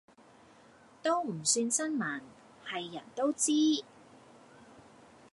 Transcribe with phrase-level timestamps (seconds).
[1.03, 1.69] 都唔算新
[1.99, 2.21] 聞，
[2.65, 3.51] 係人都知